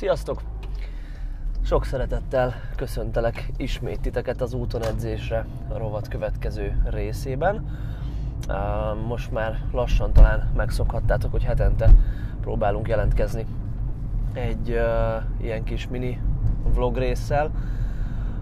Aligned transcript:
Sziasztok! 0.00 0.42
Sok 1.62 1.84
szeretettel 1.84 2.54
köszöntelek 2.76 3.50
ismét 3.56 4.00
titeket 4.00 4.40
az 4.40 4.52
úton 4.52 4.84
edzésre 4.84 5.46
a 5.68 5.78
rovat 5.78 6.08
következő 6.08 6.82
részében. 6.84 7.78
Most 9.06 9.30
már 9.32 9.60
lassan 9.72 10.12
talán 10.12 10.50
megszokhattátok, 10.56 11.30
hogy 11.30 11.44
hetente 11.44 11.90
próbálunk 12.40 12.88
jelentkezni 12.88 13.46
egy 14.32 14.70
uh, 14.70 15.44
ilyen 15.44 15.64
kis 15.64 15.88
mini 15.88 16.20
vlog 16.74 16.96
résszel, 16.96 17.50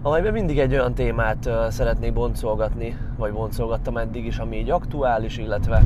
amelyben 0.01 0.33
mindig 0.33 0.59
egy 0.59 0.73
olyan 0.73 0.93
témát 0.93 1.45
uh, 1.45 1.69
szeretnék 1.69 2.13
boncolgatni, 2.13 2.97
vagy 3.17 3.33
boncolgattam 3.33 3.97
eddig 3.97 4.25
is, 4.25 4.37
ami 4.37 4.57
így 4.57 4.69
aktuális, 4.69 5.37
illetve 5.37 5.83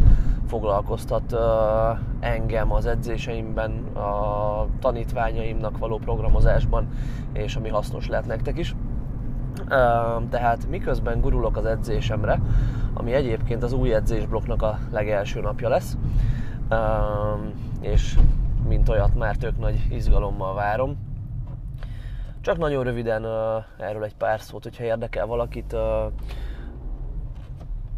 foglalkoztat 0.48 1.36
engem 2.20 2.72
az 2.72 2.86
edzéseimben, 2.86 3.72
a 3.96 4.66
tanítványaimnak 4.80 5.78
való 5.78 5.98
programozásban, 5.98 6.88
és 7.34 7.56
ami 7.56 7.70
hasznos 7.70 8.08
lehet 8.08 8.26
nektek 8.26 8.58
is. 8.58 8.76
Tehát 10.30 10.68
miközben 10.70 11.22
gurulok 11.22 11.58
az 11.58 11.66
edzésemre, 11.66 12.40
ami 12.94 13.14
egyébként 13.14 13.64
az 13.64 13.74
új 13.74 13.94
edzésblokknak 13.94 14.62
a 14.62 14.78
legelső 14.92 15.42
napja 15.42 15.70
lesz, 15.70 15.98
és 17.82 18.20
mint 18.68 18.90
olyat 18.90 19.16
már 19.16 19.36
tök 19.36 19.60
nagy 19.60 19.88
izgalommal 19.90 20.54
várom. 20.54 20.98
Csak 22.42 22.58
nagyon 22.58 22.84
röviden 22.84 23.26
erről 23.78 24.04
egy 24.04 24.16
pár 24.16 24.42
szót, 24.42 24.64
hogyha 24.64 24.84
érdekel 24.84 25.26
valakit. 25.26 25.76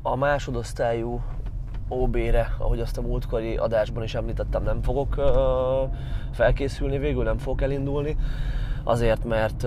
A 0.02 0.16
másodosztályú 0.16 1.22
OB-re, 1.88 2.56
ahogy 2.58 2.80
azt 2.80 2.98
a 2.98 3.02
múltkori 3.02 3.58
adásban 3.58 4.04
is 4.04 4.16
említettem, 4.16 4.64
nem 4.64 4.82
fogok 4.82 5.16
felkészülni, 6.32 6.98
végül 6.98 7.24
nem 7.24 7.38
fogok 7.38 7.62
elindulni, 7.62 8.18
azért 8.84 9.24
mert 9.24 9.66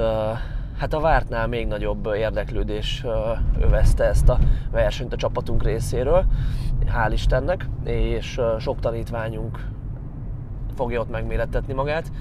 hát 0.78 0.92
a 0.92 1.00
vártnál 1.00 1.46
még 1.46 1.66
nagyobb 1.66 2.08
érdeklődés 2.14 3.02
uh, 3.04 3.12
övezte 3.60 4.04
ezt 4.04 4.28
a 4.28 4.38
versenyt 4.70 5.12
a 5.12 5.16
csapatunk 5.16 5.62
részéről, 5.62 6.24
hál' 6.86 7.12
Istennek, 7.12 7.68
és 7.84 8.40
sok 8.58 8.80
tanítványunk 8.80 9.68
fogja 10.74 11.00
ott 11.00 11.10
megmérettetni 11.10 11.72
magát, 11.72 12.12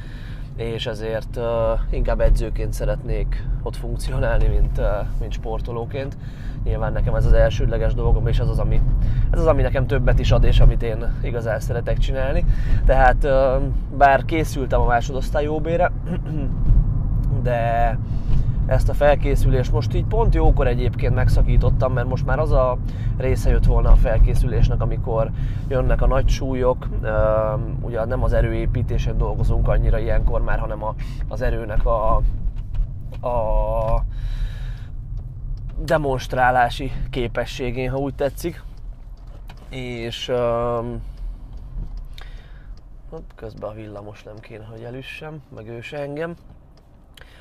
és 0.58 0.86
ezért 0.86 1.36
uh, 1.36 1.44
inkább 1.90 2.20
edzőként 2.20 2.74
szeretnék 2.74 3.44
ott 3.64 3.76
funkcionálni, 3.76 4.48
mint, 4.48 4.78
uh, 4.78 4.86
mint 5.20 5.32
sportolóként. 5.32 6.18
Nyilván 6.64 6.94
nekem 6.94 7.16
ez 7.16 7.26
az 7.26 7.34
elsődleges 7.34 7.94
dolgom, 7.94 8.28
és 8.28 8.40
ez 8.40 8.48
az, 8.48 8.60
ami, 8.60 8.82
ez 9.32 9.40
az, 9.40 9.46
ami 9.46 9.62
nekem 9.62 9.88
többet 9.88 10.20
is 10.20 10.32
ad, 10.32 10.44
és 10.44 10.60
amit 10.60 10.84
én 10.84 11.14
igazán 11.24 11.60
szeretek 11.60 11.98
csinálni. 11.98 12.46
Tehát 12.86 13.24
uh, 13.24 13.64
bár 13.98 14.26
készültem 14.26 14.82
a 14.82 14.86
másodosztály 14.86 15.48
OB-re, 15.48 15.92
de 17.44 17.98
ezt 18.68 18.90
a 18.90 18.94
felkészülést 18.94 19.72
most 19.72 19.94
így 19.94 20.06
pont 20.06 20.34
jókor 20.34 20.68
egyébként 20.68 21.16
megszakítottam, 21.16 21.94
mert 21.94 22.08
most 22.08 22.26
már 22.26 22.40
az 22.40 22.52
a 22.52 22.78
része 23.18 23.50
jött 23.50 23.66
volna 23.66 23.92
a 23.92 23.96
felkészülésnek, 23.96 24.82
amikor 24.82 25.32
jönnek 25.68 26.02
a 26.02 26.08
nagy 26.08 26.28
súlyok, 26.30 26.88
ugye 27.82 28.06
nem 28.06 28.24
az 28.24 28.34
erőépítésen 28.34 29.18
dolgozunk 29.18 29.68
annyira 29.68 30.00
ilyenkor 30.00 30.42
már, 30.42 30.60
hanem 30.60 30.84
a, 30.84 30.96
az 31.28 31.42
erőnek 31.42 31.86
a, 31.86 32.16
a 33.22 34.04
demonstrálási 35.80 36.92
képességén, 37.10 37.90
ha 37.90 37.98
úgy 37.98 38.16
tetszik. 38.16 38.64
És 39.70 40.32
közben 43.36 43.70
a 43.70 43.74
villamos 43.74 44.24
nem 44.24 44.36
kéne, 44.40 44.66
hogy 44.66 44.82
elüssem, 44.82 45.42
meg 45.56 45.68
ő 45.68 45.82
se 45.82 45.98
engem. 45.98 46.36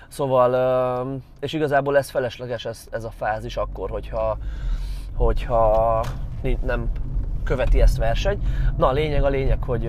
Szóval, 0.09 1.21
és 1.41 1.53
igazából 1.53 1.97
ez 1.97 2.11
felesleges 2.11 2.65
ez, 2.65 2.87
ez 2.91 3.05
a 3.05 3.11
fázis 3.11 3.57
akkor, 3.57 3.91
hogyha, 3.91 4.39
hogyha 5.17 6.05
nem 6.65 6.91
követi 7.45 7.81
ezt 7.81 7.99
verseny. 7.99 8.39
Na 8.77 8.87
a 8.87 8.93
lényeg 8.93 9.25
a 9.25 9.29
lényeg, 9.29 9.63
hogy 9.63 9.87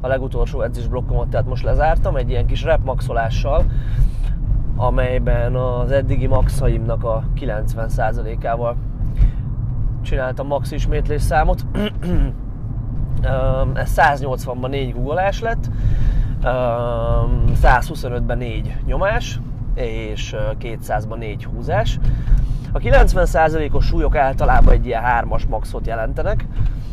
a 0.00 0.06
legutolsó 0.06 0.62
edzésblokkomat 0.62 1.28
tehát 1.28 1.46
most 1.46 1.64
lezártam 1.64 2.16
egy 2.16 2.30
ilyen 2.30 2.46
kis 2.46 2.62
repmaxolással, 2.62 3.64
amelyben 4.76 5.56
az 5.56 5.90
eddigi 5.90 6.26
maxaimnak 6.26 7.04
a 7.04 7.22
90%-ával 7.40 8.76
csináltam 10.02 10.46
max 10.46 10.70
ismétlés 10.70 11.22
számot. 11.22 11.64
Ez 13.74 13.92
180-ban 13.96 14.68
4 14.68 14.92
googolás 14.92 15.40
lett, 15.40 15.70
125-ben 16.42 18.38
4 18.38 18.76
nyomás, 18.86 19.38
és 19.74 20.36
200-ban 20.60 21.18
4 21.18 21.44
húzás. 21.44 21.98
A 22.72 22.78
90%-os 22.78 23.86
súlyok 23.86 24.16
általában 24.16 24.72
egy 24.72 24.86
ilyen 24.86 25.02
3-as 25.04 25.48
maxot 25.48 25.86
jelentenek, 25.86 26.46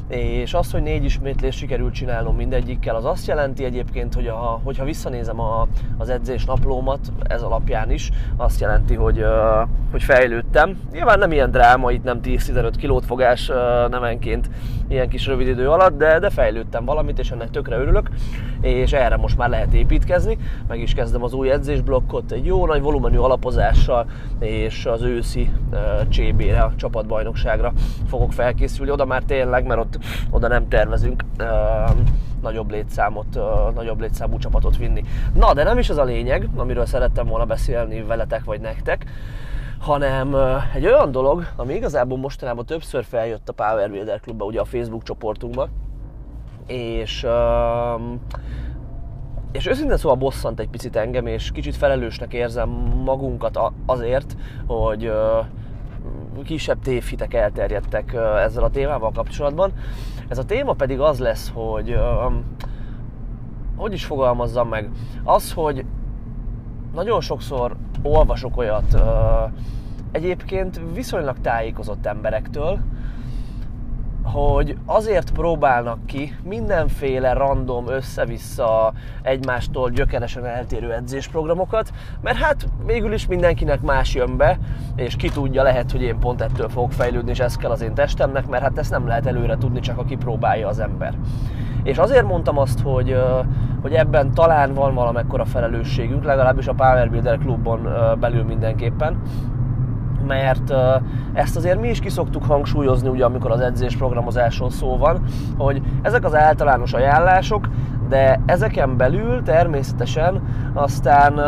és 0.08 0.54
az, 0.54 0.72
hogy 0.72 0.82
négy 0.82 1.04
ismétlés 1.04 1.56
sikerült 1.56 1.94
csinálnom 1.94 2.36
mindegyikkel, 2.36 2.96
az 2.96 3.06
azt 3.06 3.28
jelenti 3.28 3.64
egyébként, 3.64 4.14
hogy 4.14 4.28
a, 4.28 4.60
hogyha 4.64 4.84
visszanézem 4.84 5.40
a, 5.40 5.68
az 5.98 6.10
edzés 6.10 6.46
naplómat, 6.46 7.00
ez 7.24 7.42
alapján 7.42 7.92
is, 7.92 8.12
azt 8.38 8.60
jelenti, 8.60 8.96
hogy, 8.96 9.20
uh, 9.20 9.70
hogy 9.92 10.04
fejlődtem. 10.04 10.80
Nyilván 10.92 11.20
nem 11.20 11.32
ilyen 11.32 11.52
dráma, 11.52 11.92
itt 11.92 12.04
nem 12.04 12.20
10-15 12.24 12.74
kilót 12.78 13.06
fogás 13.06 13.50
uh, 13.50 13.56
nevenként 13.90 14.50
ilyen 14.88 15.10
kis 15.10 15.26
rövid 15.26 15.48
idő 15.48 15.70
alatt, 15.70 15.98
de, 15.98 16.20
de 16.20 16.30
fejlődtem 16.30 16.86
valamit, 16.86 17.20
és 17.20 17.32
ennek 17.32 17.50
tökre 17.50 17.78
örülök, 17.78 18.10
és 18.62 18.94
erre 18.94 19.18
most 19.18 19.38
már 19.38 19.50
lehet 19.50 19.74
építkezni. 19.74 20.38
Meg 20.68 20.80
is 20.80 20.94
kezdem 20.94 21.24
az 21.24 21.34
új 21.34 21.52
edzésblokkot 21.52 22.32
egy 22.32 22.46
jó 22.46 22.66
nagy 22.66 22.82
volumenű 22.82 23.18
alapozással, 23.18 24.10
és 24.40 24.86
az 24.86 25.02
őszi 25.02 25.52
uh, 25.72 25.80
CB-re, 26.10 26.62
a 26.62 26.74
csapatbajnokságra 26.76 27.74
fogok 28.08 28.34
felkészülni. 28.34 28.92
Oda 28.92 29.06
már 29.06 29.24
tényleg, 29.24 29.66
mert 29.66 29.80
ott 29.80 30.00
oda 30.30 30.48
nem 30.48 30.68
tervezünk 30.68 31.24
uh, 31.40 31.48
nagyobb 32.42 32.72
létszámot, 32.72 33.36
uh, 33.36 33.74
nagyobb 33.76 34.00
létszámú 34.00 34.38
csapatot 34.38 34.78
vinni. 34.78 35.04
Na, 35.34 35.54
de 35.54 35.64
nem 35.64 35.78
is 35.78 35.90
az 35.90 35.98
a 35.98 36.04
lényeg, 36.04 36.50
amiről 36.56 36.86
szerettem 36.86 37.28
volna 37.28 37.46
beszélni 37.46 38.02
veletek 38.02 38.44
vagy 38.44 38.60
nektek, 38.60 39.06
hanem 39.80 40.36
egy 40.74 40.86
olyan 40.86 41.12
dolog, 41.12 41.48
ami 41.56 41.74
igazából 41.74 42.18
mostanában 42.18 42.66
többször 42.66 43.04
feljött 43.04 43.50
a 43.50 43.54
Power 43.54 43.90
Builder 43.90 44.20
klubba, 44.20 44.46
ugye 44.46 44.60
a 44.60 44.66
Facebook 44.66 45.04
csoportunkba, 45.04 45.70
és 46.68 47.28
és 49.52 49.68
őszintén 49.68 49.98
szóval 49.98 50.18
bosszant 50.18 50.60
egy 50.60 50.70
picit 50.70 50.96
engem, 50.96 51.26
és 51.26 51.52
kicsit 51.52 51.76
felelősnek 51.76 52.34
érzem 52.34 52.70
magunkat 53.06 53.60
azért, 53.86 54.36
hogy 54.68 55.12
kisebb 56.44 56.80
tévhitek 56.80 57.34
elterjedtek 57.34 58.14
ezzel 58.38 58.64
a 58.64 58.70
témával 58.70 59.12
kapcsolatban. 59.12 59.74
Ez 60.28 60.38
a 60.38 60.46
téma 60.46 60.74
pedig 60.74 61.00
az 61.00 61.20
lesz, 61.20 61.52
hogy 61.54 62.00
hogy 63.76 63.94
is 63.94 64.06
fogalmazzam 64.06 64.68
meg, 64.68 64.90
az, 65.24 65.54
hogy 65.54 65.86
nagyon 66.94 67.22
sokszor 67.22 67.76
olvasok 68.02 68.58
olyat 68.58 68.98
egyébként 70.12 70.82
viszonylag 70.94 71.36
tájékozott 71.42 72.06
emberektől, 72.06 72.80
hogy 74.24 74.78
azért 74.86 75.32
próbálnak 75.32 76.06
ki 76.06 76.36
mindenféle 76.44 77.34
random 77.34 77.88
össze-vissza 77.88 78.94
egymástól 79.22 79.90
gyökeresen 79.90 80.46
eltérő 80.46 80.94
edzésprogramokat, 80.94 81.92
mert 82.22 82.38
hát 82.38 82.68
végül 82.86 83.14
is 83.14 83.28
mindenkinek 83.28 83.82
más 83.82 84.16
jön 84.16 84.38
be, 84.38 84.58
és 84.96 85.16
ki 85.16 85.30
tudja, 85.30 85.64
lehet, 85.64 85.92
hogy 85.92 86.02
én 86.02 86.20
pont 86.20 86.42
ettől 86.42 86.70
fogok 86.70 86.92
fejlődni, 86.92 87.30
és 87.30 87.40
ez 87.40 87.56
kell 87.56 87.72
az 87.72 87.82
én 87.82 87.94
testemnek, 87.94 88.48
mert 88.48 88.64
hát 88.64 88.78
ezt 88.78 88.92
nem 88.92 89.08
lehet 89.08 89.26
előre 89.26 89.58
tudni, 89.58 89.80
csak 89.80 89.98
aki 89.98 90.16
próbálja 90.16 90.68
az 90.68 90.80
ember. 90.80 91.14
És 91.84 91.98
azért 91.98 92.28
mondtam 92.28 92.58
azt, 92.58 92.80
hogy, 92.80 93.18
hogy 93.82 93.94
ebben 93.94 94.34
talán 94.34 94.74
van 94.74 94.94
valamekkora 94.94 95.46
felelősségünk, 95.46 96.24
legalábbis 96.24 96.68
a 96.68 96.74
Power 96.74 97.10
Builder 97.10 97.38
klubban 97.38 97.88
belül 98.20 98.44
mindenképpen, 98.44 99.22
mert 100.28 100.74
ezt 101.34 101.56
azért 101.56 101.80
mi 101.82 101.90
is 101.90 102.00
kiszoktuk 102.00 102.46
hangsúlyozni, 102.46 103.10
ugye, 103.10 103.26
amikor 103.26 103.52
az 103.52 103.60
edzésprogramozásról 103.60 104.70
szó 104.70 104.98
van, 104.98 105.24
hogy 105.58 105.82
ezek 106.02 106.26
az 106.26 106.36
általános 106.36 106.94
ajánlások, 106.94 107.70
de 108.10 108.40
ezeken 108.46 108.98
belül 108.98 109.44
természetesen 109.44 110.42
aztán 110.74 111.40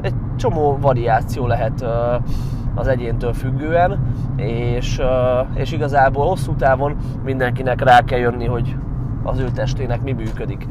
egy 0.00 0.14
csomó 0.36 0.78
variáció 0.80 1.46
lehet 1.46 1.84
az 2.74 2.86
egyéntől 2.86 3.32
függően, 3.32 3.98
és, 4.36 5.00
és 5.54 5.72
igazából 5.72 6.26
hosszú 6.26 6.54
távon 6.54 6.96
mindenkinek 7.24 7.80
rá 7.80 8.00
kell 8.00 8.18
jönni, 8.18 8.46
hogy 8.46 8.76
az 9.24 9.38
ő 9.38 9.50
testének 9.50 10.02
mi 10.02 10.12
működik. 10.12 10.68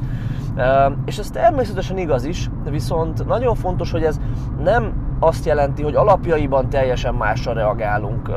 És 1.05 1.17
ez 1.17 1.29
természetesen 1.29 1.97
igaz 1.97 2.25
is, 2.25 2.49
viszont 2.69 3.25
nagyon 3.27 3.55
fontos, 3.55 3.91
hogy 3.91 4.03
ez 4.03 4.19
nem 4.63 4.93
azt 5.19 5.45
jelenti, 5.45 5.83
hogy 5.83 5.95
alapjaiban 5.95 6.69
teljesen 6.69 7.13
másra 7.13 7.53
reagálunk 7.53 8.29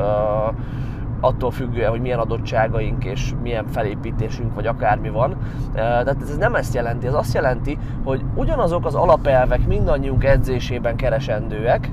attól 1.19 1.51
függően, 1.51 1.89
hogy 1.89 2.01
milyen 2.01 2.19
adottságaink 2.19 3.05
és 3.05 3.33
milyen 3.41 3.65
felépítésünk, 3.67 4.55
vagy 4.55 4.67
akármi 4.67 5.09
van. 5.09 5.35
Tehát 5.73 6.21
ez 6.21 6.37
nem 6.37 6.55
ezt 6.55 6.73
jelenti, 6.73 7.07
ez 7.07 7.13
azt 7.13 7.33
jelenti, 7.33 7.77
hogy 8.03 8.23
ugyanazok 8.35 8.85
az 8.85 8.95
alapelvek 8.95 9.67
mindannyiunk 9.67 10.23
edzésében 10.23 10.95
keresendőek, 10.95 11.89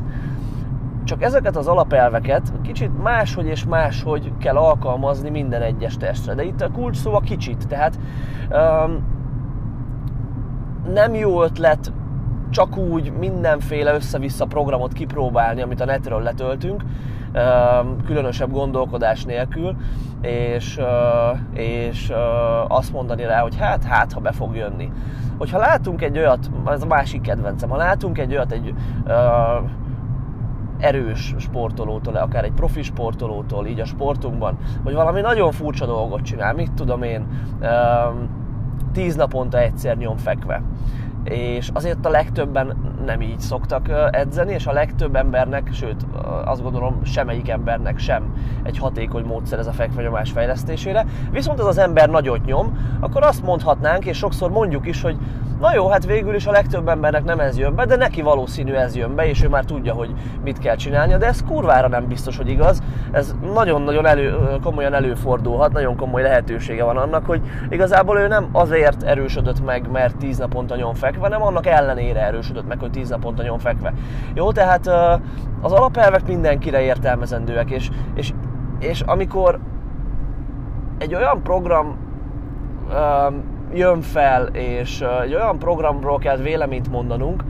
csak 1.05 1.23
ezeket 1.23 1.57
az 1.57 1.67
alapelveket 1.67 2.53
kicsit 2.63 3.03
máshogy 3.03 3.47
és 3.47 3.65
máshogy 3.65 4.33
kell 4.39 4.57
alkalmazni 4.57 5.31
minden 5.31 5.63
egyes 5.63 5.97
testre. 5.97 6.35
De 6.35 6.45
itt 6.45 6.61
a 6.61 6.71
kulcs 6.71 6.97
szó 6.97 7.15
a 7.15 7.21
kicsit, 7.21 7.69
tehát 7.69 7.99
um, 8.51 9.13
nem 10.93 11.15
jó 11.15 11.43
ötlet 11.43 11.93
csak 12.51 12.77
úgy 12.77 13.13
mindenféle 13.13 13.95
össze-vissza 13.95 14.45
programot 14.45 14.93
kipróbálni, 14.93 15.63
amit 15.63 15.81
a 15.81 15.85
netről 15.85 16.23
letöltünk, 16.23 16.83
különösebb 18.07 18.51
gondolkodás 18.51 19.25
nélkül, 19.25 19.77
és, 20.21 20.81
és 21.53 22.13
azt 22.69 22.93
mondani 22.93 23.25
rá, 23.25 23.41
hogy 23.41 23.57
hát, 23.57 23.85
hát, 23.85 24.13
ha 24.13 24.21
be 24.21 24.33
fog 24.33 24.57
jönni. 24.57 24.93
Hogyha 25.39 25.59
látunk 25.59 26.03
egy 26.03 26.19
olyat, 26.19 26.51
ez 26.67 26.83
a 26.83 26.87
másik 26.87 27.21
kedvencem, 27.21 27.69
ha 27.69 27.77
látunk 27.77 28.19
egy 28.19 28.33
olyat, 28.33 28.53
egy 28.53 28.75
erős 30.85 31.35
sportolótól, 31.39 32.17
akár 32.17 32.45
egy 32.45 32.53
profi 32.53 32.83
sportolótól, 32.83 33.67
így 33.67 33.81
a 33.81 33.85
sportunkban, 33.85 34.59
hogy 34.83 34.95
valami 34.95 35.21
nagyon 35.21 35.53
furcsa 35.53 35.87
dolgot 35.87 36.23
csinál, 36.23 36.55
mit 36.55 36.73
tudom 36.73 37.03
én, 37.03 37.27
tíz 38.93 39.17
naponta 39.17 39.59
egyszer 39.59 39.97
nyom 39.97 40.17
fekve 40.17 40.63
és 41.25 41.71
azért 41.73 42.07
a 42.07 42.09
legtöbben 42.09 42.77
nem 43.05 43.21
így 43.21 43.41
szoktak 43.41 43.91
edzeni, 44.11 44.53
és 44.53 44.67
a 44.67 44.73
legtöbb 44.73 45.17
embernek, 45.17 45.69
sőt 45.73 46.07
azt 46.45 46.63
gondolom 46.63 47.05
semmelyik 47.05 47.49
embernek 47.49 47.99
sem 47.99 48.35
egy 48.63 48.79
hatékony 48.79 49.25
módszer 49.25 49.59
ez 49.59 49.67
a 49.67 49.73
fekvenyomás 49.73 50.31
fejlesztésére. 50.31 51.07
Viszont 51.31 51.59
ez 51.59 51.65
az 51.65 51.79
ember 51.79 52.11
nagyot 52.11 52.45
nyom, 52.45 52.79
akkor 53.01 53.23
azt 53.23 53.43
mondhatnánk, 53.43 54.05
és 54.05 54.17
sokszor 54.17 54.51
mondjuk 54.51 54.87
is, 54.87 55.03
hogy 55.03 55.17
na 55.61 55.75
jó, 55.75 55.89
hát 55.89 56.07
végül 56.07 56.35
is 56.35 56.47
a 56.47 56.51
legtöbb 56.51 56.89
embernek 56.89 57.25
nem 57.25 57.41
ez 57.41 57.59
jön 57.59 57.75
be, 57.75 57.85
de 57.85 57.97
neki 57.97 58.23
valószínű 58.23 58.73
ez 58.73 58.97
jön 58.97 59.15
be, 59.15 59.29
és 59.29 59.43
ő 59.43 59.49
már 59.49 59.65
tudja, 59.65 59.93
hogy 59.93 60.15
mit 60.45 60.59
kell 60.59 60.77
csinálnia, 60.77 61.19
de 61.19 61.27
ez 61.27 61.43
kurvára 61.43 61.89
nem 61.89 62.07
biztos, 62.07 62.37
hogy 62.37 62.49
igaz. 62.49 62.83
Ez 63.13 63.35
nagyon-nagyon 63.55 64.07
elő, 64.07 64.37
komolyan 64.63 64.95
előfordulhat, 64.95 65.73
nagyon 65.73 65.97
komoly 65.97 66.23
lehetősége 66.23 66.85
van 66.85 66.97
annak, 66.97 67.27
hogy 67.27 67.41
igazából 67.71 68.19
ő 68.19 68.29
nem 68.29 68.49
azért 68.53 69.03
erősödött 69.03 69.65
meg, 69.65 69.91
mert 69.91 70.17
tíz 70.17 70.39
naponta 70.39 70.77
nyom 70.77 70.95
fekve, 70.95 71.21
hanem 71.21 71.43
annak 71.43 71.67
ellenére 71.67 72.27
erősödött 72.27 72.69
meg, 72.69 72.81
hogy 72.81 72.91
tíz 72.91 73.09
naponta 73.09 73.43
nyom 73.43 73.59
fekve. 73.59 73.93
Jó, 74.35 74.53
tehát 74.53 74.87
az 75.61 75.73
alapelvek 75.73 76.27
mindenkire 76.27 76.81
értelmezendőek, 76.81 77.71
és, 77.71 77.91
és, 78.15 78.33
és 78.79 79.01
amikor 79.01 79.59
egy 80.99 81.15
olyan 81.15 81.43
program 81.43 81.97
jön 83.77 84.01
fel, 84.01 84.47
és 84.47 85.05
egy 85.23 85.35
olyan 85.35 85.59
programról 85.59 86.19
kell 86.19 86.37
véleményt 86.37 86.91
mondanunk, 86.91 87.45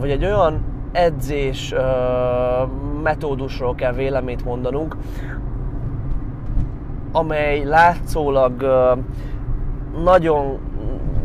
vagy 0.00 0.10
egy 0.10 0.24
olyan 0.24 0.64
edzés 0.92 1.74
metódusról 3.02 3.74
kell 3.74 3.92
véleményt 3.92 4.44
mondanunk, 4.44 4.96
amely 7.12 7.64
látszólag 7.64 8.64
nagyon, 10.04 10.58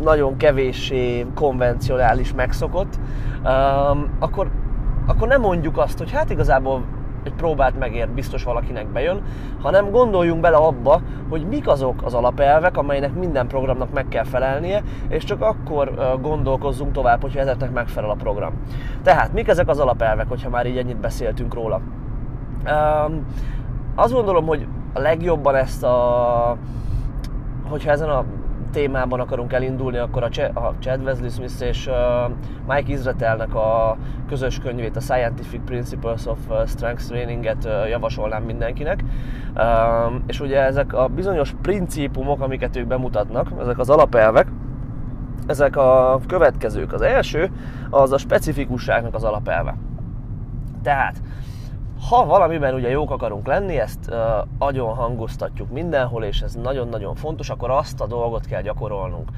nagyon 0.04 0.38
kevéssé 0.38 1.26
konvencionális 1.36 2.34
megszokott, 2.34 3.00
akkor, 4.20 4.50
akkor 5.08 5.28
nem 5.28 5.42
mondjuk 5.42 5.78
azt, 5.78 5.98
hogy 5.98 6.12
hát 6.12 6.30
igazából 6.30 6.84
egy 7.24 7.34
próbát 7.34 7.80
megér, 7.80 8.10
biztos 8.10 8.44
valakinek 8.44 8.88
bejön, 8.88 9.22
hanem 9.62 9.92
gondoljunk 9.92 10.42
bele 10.42 10.58
abba, 10.58 11.02
hogy 11.30 11.46
mik 11.48 11.68
azok 11.68 12.04
az 12.04 12.14
alapelvek, 12.14 12.78
amelynek 12.78 13.14
minden 13.14 13.48
programnak 13.48 13.94
meg 13.94 14.08
kell 14.08 14.24
felelnie, 14.24 14.84
és 15.08 15.24
csak 15.24 15.42
akkor 15.42 16.18
gondolkozzunk 16.22 16.92
tovább, 16.92 17.22
hogyha 17.22 17.40
ezeknek 17.40 17.72
megfelel 17.72 18.10
a 18.10 18.16
program. 18.16 18.54
Tehát 19.04 19.34
mik 19.34 19.48
ezek 19.48 19.68
az 19.68 19.80
alapelvek, 19.80 20.28
hogyha 20.28 20.50
már 20.50 20.66
így 20.66 20.78
ennyit 20.78 21.00
beszéltünk 21.00 21.54
róla? 21.54 21.82
Um, 22.66 23.26
azt 23.96 24.14
gondolom, 24.14 24.46
hogy 24.46 24.68
a 24.94 25.00
legjobban 25.00 25.56
ezt 25.56 25.84
a 25.84 26.58
hogyha 27.70 27.92
ezen 27.92 28.10
a 28.10 28.26
témában 28.72 29.20
akarunk 29.20 29.54
elindulni, 29.54 29.98
akkor 29.98 30.24
a, 30.24 30.30
Ch- 30.30 30.58
a 30.58 30.74
Chad 30.80 31.04
Wesley 31.04 31.30
Smith 31.30 31.62
és 31.62 31.88
uh, 31.88 31.96
Mike 32.68 32.92
Izretelnek 32.92 33.56
a 33.56 33.98
közös 34.28 34.60
könyvét, 34.60 34.96
a 34.96 35.00
Scientific 35.00 35.62
Principles 35.66 36.26
of 36.26 36.38
Strength 36.68 37.08
Training-et 37.08 37.66
uh, 37.66 37.90
javasolnám 37.90 38.44
mindenkinek. 38.44 39.04
Uh, 39.56 39.64
és 40.28 40.40
ugye 40.40 40.62
ezek 40.62 40.94
a 40.94 41.08
bizonyos 41.08 41.54
principumok, 41.62 42.42
amiket 42.42 42.76
ők 42.76 42.88
bemutatnak, 42.88 43.48
ezek 43.60 43.80
az 43.80 43.90
alapelvek, 43.90 44.48
ezek 45.48 45.76
a 45.76 46.20
következők. 46.28 46.94
Az 46.94 47.02
első 47.02 47.52
az 47.90 48.12
a 48.12 48.18
specifikusságnak 48.18 49.16
az 49.16 49.24
alapelve. 49.24 49.76
Tehát 50.84 51.22
ha 52.10 52.26
valamiben 52.26 52.74
ugye 52.74 52.90
jók 52.90 53.12
akarunk 53.12 53.48
lenni, 53.48 53.80
ezt 53.80 54.10
uh, 54.10 54.18
agyon 54.58 54.96
hangoztatjuk 54.96 55.70
mindenhol, 55.70 56.24
és 56.24 56.42
ez 56.42 56.54
nagyon-nagyon 56.54 57.16
fontos, 57.16 57.50
akkor 57.50 57.70
azt 57.70 58.02
a 58.02 58.08
dolgot 58.08 58.46
kell 58.46 58.62
gyakorolnunk. 58.62 59.30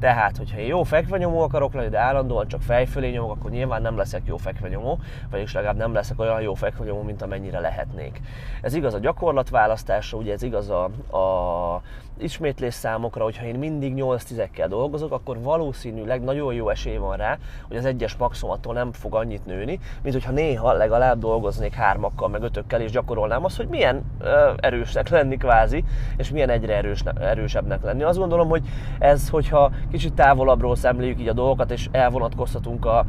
Tehát, 0.00 0.36
hogyha 0.36 0.58
én 0.58 0.66
jó 0.66 0.82
fekvenyomó 0.82 1.40
akarok 1.40 1.74
lenni, 1.74 1.88
de 1.88 1.98
állandóan 1.98 2.48
csak 2.48 2.62
fejfölé 2.62 3.10
nyomok, 3.10 3.30
akkor 3.30 3.50
nyilván 3.50 3.82
nem 3.82 3.96
leszek 3.96 4.22
jó 4.24 4.36
fekvenyomó, 4.36 4.98
vagyis 5.30 5.52
legalább 5.52 5.76
nem 5.76 5.92
leszek 5.92 6.20
olyan 6.20 6.40
jó 6.40 6.54
fekvenyomó, 6.54 7.02
mint 7.02 7.22
amennyire 7.22 7.60
lehetnék. 7.60 8.20
Ez 8.62 8.74
igaz 8.74 8.94
a 8.94 8.98
gyakorlatválasztásra, 8.98 10.18
ugye 10.18 10.32
ez 10.32 10.42
igaz 10.42 10.70
a, 10.70 10.84
a 11.16 11.82
ismétlés 12.22 12.74
számokra, 12.74 13.24
hogyha 13.24 13.44
én 13.44 13.54
mindig 13.54 13.94
8 13.94 14.24
10 14.24 14.40
dolgozok, 14.68 15.12
akkor 15.12 15.40
valószínűleg 15.42 16.22
nagyon 16.22 16.54
jó 16.54 16.68
esély 16.68 16.96
van 16.96 17.16
rá, 17.16 17.38
hogy 17.68 17.76
az 17.76 17.84
egyes 17.84 18.16
maximattól 18.16 18.74
nem 18.74 18.92
fog 18.92 19.14
annyit 19.14 19.46
nőni, 19.46 19.78
mint 20.02 20.14
hogyha 20.14 20.32
néha 20.32 20.72
legalább 20.72 21.18
dolgoznék 21.18 21.74
hármakkal, 21.74 22.28
meg 22.28 22.42
ötökkel, 22.42 22.80
és 22.80 22.90
gyakorolnám 22.90 23.44
azt, 23.44 23.56
hogy 23.56 23.68
milyen 23.68 24.02
ö, 24.20 24.50
erősnek 24.56 25.08
lenni 25.08 25.36
kvázi, 25.36 25.84
és 26.16 26.30
milyen 26.30 26.50
egyre 26.50 26.76
erős, 26.76 27.02
erősebbnek 27.20 27.82
lenni. 27.82 28.02
Azt 28.02 28.18
gondolom, 28.18 28.48
hogy 28.48 28.62
ez, 28.98 29.28
hogyha 29.28 29.70
kicsit 29.90 30.14
távolabbról 30.14 30.76
szemléljük 30.76 31.20
így 31.20 31.28
a 31.28 31.32
dolgokat, 31.32 31.70
és 31.70 31.88
elvonatkoztatunk 31.92 32.84
a, 32.84 33.04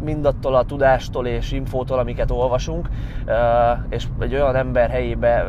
mindattól 0.00 0.54
a 0.54 0.64
tudástól 0.64 1.26
és 1.26 1.52
infótól, 1.52 1.98
amiket 1.98 2.30
olvasunk, 2.30 2.88
és 3.88 4.06
egy 4.18 4.34
olyan 4.34 4.56
ember 4.56 4.90
helyébe 4.90 5.44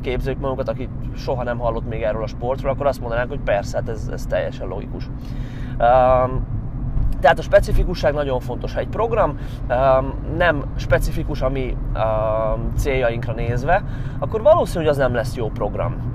képzeljük 0.00 0.40
magunkat, 0.40 0.68
aki 0.68 0.88
soha 1.16 1.42
nem 1.42 1.58
hallott 1.58 1.88
még 1.88 2.02
erről 2.02 2.22
a 2.22 2.26
sportról, 2.26 2.72
akkor 2.72 2.86
azt 2.86 3.00
mondanánk, 3.00 3.28
hogy 3.28 3.40
persze, 3.40 3.76
hát 3.76 3.88
ez, 3.88 4.08
ez 4.12 4.26
teljesen 4.26 4.66
logikus. 4.66 5.08
Tehát 7.20 7.38
a 7.38 7.42
specifikusság 7.42 8.14
nagyon 8.14 8.40
fontos. 8.40 8.74
Ha 8.74 8.80
egy 8.80 8.88
program 8.88 9.38
nem 10.36 10.64
specifikus 10.76 11.42
a 11.42 11.48
mi 11.48 11.76
céljainkra 12.76 13.32
nézve, 13.32 13.84
akkor 14.18 14.42
valószínű, 14.42 14.84
hogy 14.84 14.92
az 14.92 14.96
nem 14.96 15.14
lesz 15.14 15.36
jó 15.36 15.50
program. 15.50 16.12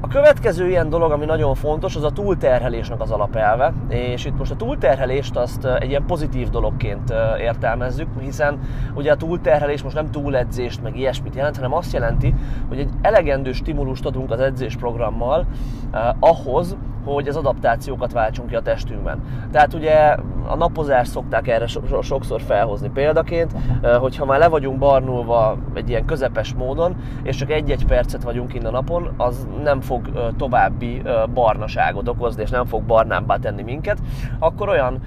A 0.00 0.08
következő 0.08 0.68
ilyen 0.68 0.88
dolog, 0.88 1.10
ami 1.10 1.24
nagyon 1.24 1.54
fontos, 1.54 1.96
az 1.96 2.02
a 2.02 2.10
túlterhelésnek 2.10 3.00
az 3.00 3.10
alapelve, 3.10 3.72
és 3.88 4.24
itt 4.24 4.38
most 4.38 4.50
a 4.50 4.56
túlterhelést 4.56 5.36
azt 5.36 5.64
egy 5.64 5.88
ilyen 5.88 6.06
pozitív 6.06 6.48
dologként 6.48 7.12
értelmezzük, 7.40 8.08
hiszen 8.20 8.58
ugye 8.94 9.12
a 9.12 9.16
túlterhelés 9.16 9.82
most 9.82 9.94
nem 9.94 10.10
túledzést, 10.10 10.82
meg 10.82 10.96
ilyesmit 10.96 11.34
jelent, 11.34 11.56
hanem 11.56 11.74
azt 11.74 11.92
jelenti, 11.92 12.34
hogy 12.68 12.78
egy 12.78 12.90
elegendő 13.00 13.52
stimulust 13.52 14.06
adunk 14.06 14.30
az 14.30 14.40
edzésprogrammal 14.40 15.46
eh, 15.90 16.08
ahhoz, 16.20 16.76
hogy 17.04 17.28
az 17.28 17.36
adaptációkat 17.36 18.12
váltsunk 18.12 18.48
ki 18.48 18.54
a 18.54 18.60
testünkben. 18.60 19.22
Tehát 19.52 19.74
ugye 19.74 20.16
a 20.46 20.56
napozást 20.56 21.10
szokták 21.10 21.48
erre 21.48 21.66
so- 21.66 22.02
sokszor 22.02 22.40
felhozni 22.40 22.90
példaként, 22.90 23.52
hogyha 23.98 24.24
már 24.24 24.38
le 24.38 24.48
vagyunk 24.48 24.78
barnulva 24.78 25.56
egy 25.74 25.88
ilyen 25.88 26.04
közepes 26.04 26.54
módon, 26.54 26.96
és 27.22 27.36
csak 27.36 27.50
egy-egy 27.50 27.86
percet 27.86 28.22
vagyunk 28.22 28.54
innen 28.54 28.66
a 28.66 28.70
napon, 28.70 29.14
az 29.16 29.46
nem 29.62 29.80
fog 29.80 30.32
további 30.36 31.02
barnaságot 31.34 32.08
okozni, 32.08 32.42
és 32.42 32.50
nem 32.50 32.66
fog 32.66 32.82
barnábbá 32.82 33.36
tenni 33.36 33.62
minket, 33.62 33.98
akkor 34.38 34.68
olyan, 34.68 35.00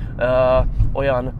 olyan 0.93 1.33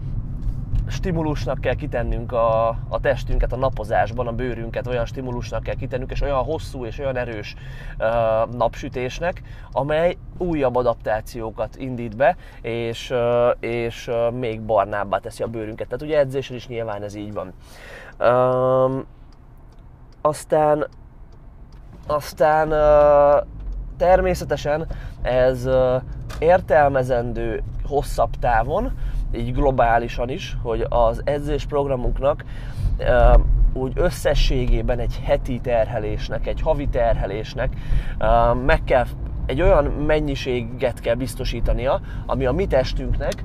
stimulusnak 0.92 1.62
kell 1.62 1.74
kitennünk 1.74 2.32
a, 2.32 2.68
a 2.68 3.00
testünket 3.02 3.54
a 3.54 3.56
napozásban, 3.56 4.28
a 4.28 4.32
bőrünket 4.32 4.88
olyan 4.88 5.06
stimulusnak 5.06 5.64
kell 5.64 5.76
kitennünk, 5.76 6.12
és 6.12 6.22
olyan 6.22 6.44
hosszú 6.44 6.86
és 6.86 7.00
olyan 7.00 7.18
erős 7.18 7.56
uh, 8.00 8.56
napsütésnek, 8.58 9.42
amely 9.72 10.18
újabb 10.38 10.76
adaptációkat 10.76 11.76
indít 11.76 12.16
be, 12.16 12.36
és, 12.62 13.10
uh, 13.10 13.50
és 13.60 14.08
uh, 14.08 14.32
még 14.32 14.62
barnábbá 14.62 15.18
teszi 15.18 15.44
a 15.44 15.48
bőrünket. 15.48 15.88
Tehát 15.88 16.04
ugye 16.04 16.18
edzésen 16.18 16.56
is 16.56 16.68
nyilván 16.68 17.04
ez 17.04 17.16
így 17.16 17.34
van. 17.34 17.54
Um, 18.30 19.06
aztán 20.22 20.88
aztán 22.08 22.68
uh, 22.68 23.48
természetesen 23.98 24.88
ez 25.22 25.66
uh, 25.66 26.02
értelmezendő 26.40 27.64
hosszabb 27.84 28.30
távon, 28.40 28.92
így 29.36 29.54
globálisan 29.54 30.30
is, 30.30 30.58
hogy 30.62 30.86
az 30.90 31.22
edzésprogramunknak 31.24 32.44
úgy 33.74 33.92
összességében 33.96 35.00
egy 35.00 35.20
heti 35.24 35.60
terhelésnek, 35.60 36.48
egy 36.48 36.62
havi 36.62 36.88
terhelésnek 36.88 37.74
meg 38.66 38.84
kell 38.84 39.06
egy 39.46 39.62
olyan 39.62 39.86
mennyiséget 39.86 41.00
kell 41.00 41.16
biztosítania, 41.16 42.02
ami 42.26 42.46
a 42.46 42.52
mi 42.52 42.66
testünknek 42.66 43.44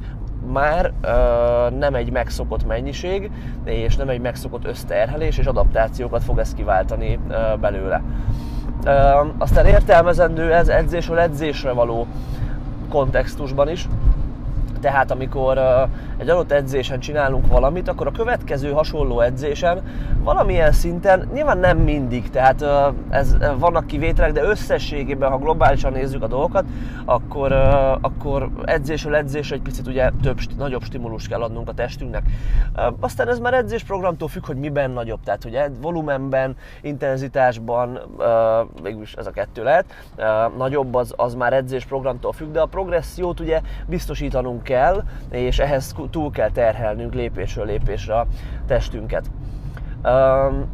már 0.52 0.93
ö, 1.00 1.76
nem 1.78 1.95
egy 1.95 2.11
megszokott 2.11 2.66
mennyiség, 2.66 3.31
és 3.64 3.97
nem 3.97 4.09
egy 4.09 4.21
megszokott 4.21 4.64
összterhelés, 4.64 5.38
és 5.38 5.47
adaptációkat 5.47 6.25
fog 6.25 6.38
ez 6.38 6.55
kiváltani 6.55 7.19
ö, 7.28 7.35
belőle. 7.61 8.02
Ö, 8.85 8.90
aztán 9.38 9.66
értelmezendő 9.66 10.52
ez 10.52 10.69
edzésről 10.69 11.19
edzésre 11.19 11.73
való 11.73 12.07
kontextusban 12.88 13.69
is, 13.69 13.88
tehát 14.80 15.11
amikor 15.11 15.59
egy 16.16 16.28
adott 16.28 16.52
edzésen 16.52 17.00
csinálunk 17.00 17.47
valamit, 17.47 17.88
akkor 17.88 18.06
a 18.06 18.11
következő 18.11 18.71
hasonló 18.71 19.21
edzésen 19.21 19.83
valamilyen 20.23 20.73
szinten, 20.73 21.28
nyilván 21.33 21.59
nem 21.59 21.78
mindig, 21.78 22.30
tehát 22.30 22.64
ez, 23.11 23.37
vannak 23.59 23.87
kivételek, 23.87 24.33
de 24.33 24.42
összességében, 24.42 25.30
ha 25.30 25.38
globálisan 25.38 25.92
nézzük 25.92 26.23
a 26.23 26.26
dolgokat, 26.26 26.64
akkor, 27.04 27.52
akkor 28.00 28.50
edzésről 28.64 29.14
edzésre 29.14 29.54
egy 29.54 29.62
picit 29.62 29.87
ugye 29.87 30.11
több, 30.23 30.38
nagyobb 30.59 30.83
stimulus 30.83 31.28
kell 31.28 31.42
adnunk 31.42 31.68
a 31.68 31.73
testünknek. 31.73 32.23
Aztán 33.00 33.28
ez 33.28 33.38
már 33.38 33.54
edzésprogramtól 33.54 34.28
függ, 34.28 34.47
hogy 34.47 34.56
miben 34.56 34.90
nagyobb, 34.90 35.21
tehát 35.25 35.45
ugye 35.45 35.68
volumenben, 35.80 36.56
intenzitásban, 36.80 37.99
mégis 38.83 39.12
ez 39.12 39.26
a 39.26 39.30
kettő 39.30 39.62
lehet, 39.62 39.85
nagyobb 40.56 40.95
az, 40.95 41.14
az 41.16 41.35
már 41.35 41.52
edzésprogramtól 41.52 42.33
függ, 42.33 42.50
de 42.50 42.61
a 42.61 42.66
progressziót 42.66 43.40
ugye 43.40 43.61
biztosítanunk 43.87 44.62
kell, 44.66 45.02
és 45.30 45.58
ehhez 45.58 45.94
túl 46.11 46.30
kell 46.30 46.50
terhelnünk 46.50 47.14
lépésről 47.14 47.66
lépésre 47.66 48.18
a 48.18 48.26
testünket. 48.66 49.30
Um, 50.04 50.64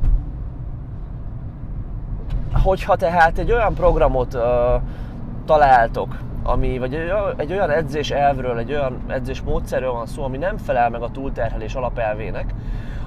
hogyha 2.62 2.96
tehát 2.96 3.38
egy 3.38 3.52
olyan 3.52 3.75
programot 3.75 4.34
uh, 4.34 4.42
találtok, 5.44 6.18
ami, 6.42 6.78
vagy 6.78 6.94
egy, 7.37 7.52
olyan 7.52 7.70
edzés 7.70 8.11
elvről, 8.11 8.58
egy 8.58 8.72
olyan 8.72 9.00
edzés 9.06 9.40
módszerről 9.40 9.92
van 9.92 10.06
szó, 10.06 10.22
ami 10.22 10.38
nem 10.38 10.56
felel 10.56 10.90
meg 10.90 11.02
a 11.02 11.11
túlterhelés 11.11 11.75
alapelvének, 11.75 12.54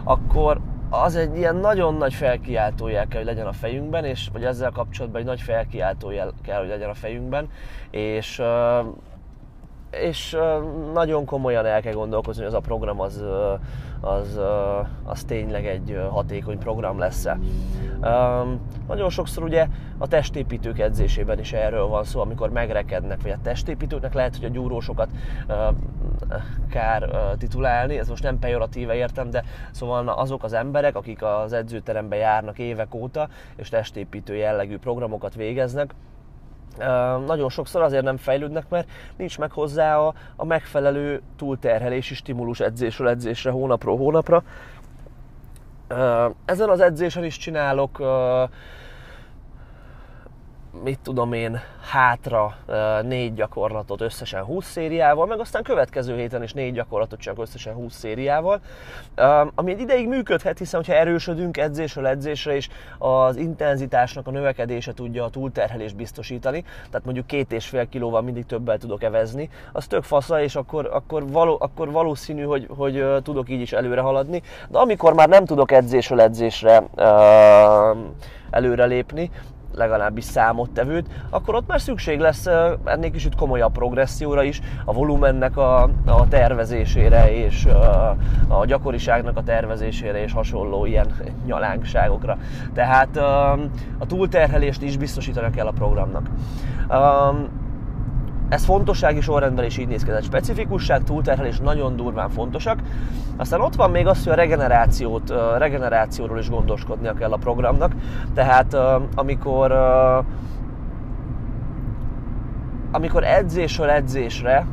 akkor 0.03 0.59
az 0.89 1.15
egy 1.15 1.37
ilyen 1.37 1.55
nagyon 1.55 1.95
nagy 1.95 2.13
felkiáltójel 2.13 3.07
kell, 3.07 3.17
hogy 3.17 3.29
legyen 3.29 3.47
a 3.47 3.53
fejünkben, 3.53 4.05
és 4.05 4.29
vagy 4.33 4.43
ezzel 4.43 4.71
kapcsolatban 4.71 5.21
egy 5.21 5.27
nagy 5.27 5.41
felkiáltójel 5.41 6.31
kell, 6.43 6.59
hogy 6.59 6.67
legyen 6.67 6.89
a 6.89 6.93
fejünkben, 6.93 7.49
és 7.91 8.39
uh, 8.39 8.45
és 10.01 10.37
nagyon 10.93 11.25
komolyan 11.25 11.65
el 11.65 11.81
kell 11.81 11.93
gondolkozni, 11.93 12.43
hogy 12.43 12.51
az 12.51 12.57
a 12.57 12.59
program 12.59 12.99
az, 12.99 13.23
az, 13.99 14.39
az 15.03 15.23
tényleg 15.23 15.65
egy 15.67 15.99
hatékony 16.09 16.57
program 16.57 16.99
lesz-e. 16.99 17.39
Nagyon 18.87 19.09
sokszor 19.09 19.43
ugye 19.43 19.67
a 19.97 20.07
testépítők 20.07 20.79
edzésében 20.79 21.39
is 21.39 21.53
erről 21.53 21.87
van 21.87 22.03
szó, 22.03 22.19
amikor 22.19 22.49
megrekednek, 22.49 23.21
vagy 23.21 23.31
a 23.31 23.39
testépítőknek 23.43 24.13
lehet, 24.13 24.35
hogy 24.35 24.45
a 24.45 24.49
gyúrósokat 24.49 25.09
kár 26.69 27.09
titulálni, 27.37 27.97
ez 27.97 28.09
most 28.09 28.23
nem 28.23 28.39
pejoratíve 28.39 28.95
értem, 28.95 29.29
de 29.29 29.43
szóval 29.71 30.07
azok 30.09 30.43
az 30.43 30.53
emberek, 30.53 30.95
akik 30.95 31.23
az 31.23 31.53
edzőterembe 31.53 32.15
járnak 32.15 32.59
évek 32.59 32.95
óta, 32.95 33.29
és 33.55 33.69
testépítő 33.69 34.35
jellegű 34.35 34.77
programokat 34.77 35.35
végeznek, 35.35 35.93
nagyon 37.25 37.49
sokszor 37.49 37.81
azért 37.81 38.03
nem 38.03 38.17
fejlődnek, 38.17 38.69
mert 38.69 38.87
nincs 39.15 39.39
meg 39.39 39.51
hozzá 39.51 39.97
a, 39.97 40.13
a 40.35 40.45
megfelelő 40.45 41.21
túlterhelési 41.37 42.15
stimulus 42.15 42.59
edzésről 42.59 43.09
edzésre, 43.09 43.51
hónapról 43.51 43.97
hónapra. 43.97 44.43
Ezen 46.45 46.69
az 46.69 46.79
edzésen 46.79 47.23
is 47.23 47.37
csinálok 47.37 48.01
mit 50.83 50.99
tudom 51.03 51.33
én, 51.33 51.59
hátra 51.91 52.55
négy 53.01 53.33
gyakorlatot 53.33 54.01
összesen 54.01 54.43
20 54.43 54.65
szériával, 54.65 55.25
meg 55.25 55.39
aztán 55.39 55.63
következő 55.63 56.15
héten 56.15 56.43
is 56.43 56.53
négy 56.53 56.73
gyakorlatot 56.73 57.19
csak 57.19 57.39
összesen 57.39 57.73
20 57.73 57.93
szériával, 57.93 58.59
ami 59.55 59.71
egy 59.71 59.79
ideig 59.79 60.07
működhet, 60.07 60.57
hiszen 60.57 60.83
ha 60.85 60.93
erősödünk 60.93 61.57
edzésről 61.57 62.07
edzésre, 62.07 62.55
és 62.55 62.69
az 62.97 63.35
intenzitásnak 63.35 64.27
a 64.27 64.31
növekedése 64.31 64.93
tudja 64.93 65.23
a 65.23 65.29
túlterhelést 65.29 65.95
biztosítani, 65.95 66.61
tehát 66.61 67.05
mondjuk 67.05 67.27
két 67.27 67.51
és 67.51 67.67
fél 67.67 67.89
kilóval 67.89 68.21
mindig 68.21 68.45
többel 68.45 68.77
tudok 68.77 69.03
evezni, 69.03 69.49
az 69.71 69.87
tök 69.87 70.03
fasza, 70.03 70.41
és 70.41 70.55
akkor, 70.55 70.89
akkor, 70.93 71.31
való, 71.31 71.57
akkor 71.59 71.91
valószínű, 71.91 72.43
hogy, 72.43 72.67
hogy 72.77 73.05
tudok 73.23 73.49
így 73.49 73.61
is 73.61 73.73
előre 73.73 74.01
haladni, 74.01 74.41
de 74.69 74.77
amikor 74.77 75.13
már 75.13 75.29
nem 75.29 75.45
tudok 75.45 75.71
edzésről 75.71 76.21
edzésre 76.21 76.83
előrelépni, 78.49 79.31
legalábbis 79.73 80.23
számottevőt, 80.23 81.07
akkor 81.29 81.55
ott 81.55 81.67
már 81.67 81.81
szükség 81.81 82.19
lesz 82.19 82.45
ennél 82.83 83.11
kicsit 83.11 83.35
komolyabb 83.35 83.71
progresszióra 83.71 84.43
is, 84.43 84.61
a 84.85 84.93
volumennek 84.93 85.57
a, 85.57 85.83
a 86.05 86.27
tervezésére 86.29 87.33
és 87.33 87.65
a, 87.65 88.15
a 88.47 88.65
gyakoriságnak 88.65 89.37
a 89.37 89.43
tervezésére 89.43 90.23
és 90.23 90.33
hasonló 90.33 90.85
ilyen 90.85 91.07
nyalánkságokra. 91.45 92.37
Tehát 92.73 93.17
a 93.97 94.05
túlterhelést 94.07 94.81
is 94.81 94.97
biztosítani 94.97 95.49
kell 95.51 95.67
a 95.67 95.71
programnak. 95.71 96.29
Ez 98.49 98.65
fontossági 98.65 99.21
sorrendben 99.21 99.65
is 99.65 99.77
így 99.77 99.87
néz 99.87 100.03
ki, 100.03 100.11
ez 100.11 100.25
specifikusság, 100.25 101.03
túlterhelés 101.03 101.59
nagyon 101.59 101.95
durván 101.95 102.29
fontosak. 102.29 102.79
Aztán 103.37 103.61
ott 103.61 103.75
van 103.75 103.91
még 103.91 104.07
az, 104.07 104.23
hogy 104.23 104.33
a 104.33 104.35
regenerációt, 104.35 105.33
regenerációról 105.57 106.39
is 106.39 106.49
gondoskodnia 106.49 107.13
kell 107.13 107.31
a 107.31 107.37
programnak. 107.37 107.91
Tehát 108.33 108.77
amikor 109.15 109.71
amikor 112.91 113.23
edzésről 113.23 113.89
edzésre 113.89 114.65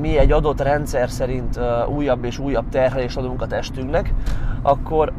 mi 0.00 0.18
egy 0.18 0.32
adott 0.32 0.60
rendszer 0.60 1.10
szerint 1.10 1.60
újabb 1.88 2.24
és 2.24 2.38
újabb 2.38 2.68
terhelést 2.68 3.16
adunk 3.16 3.42
a 3.42 3.46
testünknek, 3.46 4.14
akkor 4.62 5.12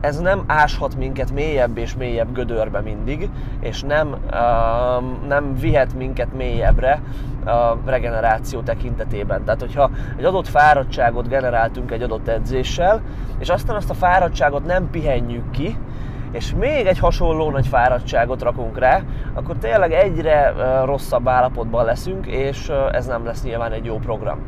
ez 0.00 0.20
nem 0.20 0.44
áshat 0.46 0.96
minket 0.96 1.32
mélyebb 1.32 1.78
és 1.78 1.96
mélyebb 1.96 2.32
gödörbe 2.32 2.80
mindig, 2.80 3.28
és 3.60 3.82
nem, 3.82 4.08
uh, 4.08 5.26
nem 5.28 5.54
vihet 5.54 5.94
minket 5.94 6.32
mélyebbre 6.32 7.02
a 7.44 7.76
regeneráció 7.84 8.60
tekintetében. 8.60 9.44
Tehát, 9.44 9.60
hogyha 9.60 9.90
egy 10.16 10.24
adott 10.24 10.48
fáradtságot 10.48 11.28
generáltunk 11.28 11.90
egy 11.90 12.02
adott 12.02 12.28
edzéssel, 12.28 13.02
és 13.38 13.48
aztán 13.48 13.76
azt 13.76 13.90
a 13.90 13.94
fáradtságot 13.94 14.64
nem 14.64 14.90
pihenjük 14.90 15.50
ki, 15.50 15.76
és 16.32 16.54
még 16.54 16.86
egy 16.86 16.98
hasonló 16.98 17.50
nagy 17.50 17.66
fáradtságot 17.66 18.42
rakunk 18.42 18.78
rá, 18.78 19.00
akkor 19.34 19.56
tényleg 19.56 19.92
egyre 19.92 20.52
rosszabb 20.84 21.28
állapotban 21.28 21.84
leszünk, 21.84 22.26
és 22.26 22.72
ez 22.92 23.06
nem 23.06 23.24
lesz 23.24 23.42
nyilván 23.42 23.72
egy 23.72 23.84
jó 23.84 23.98
program. 23.98 24.38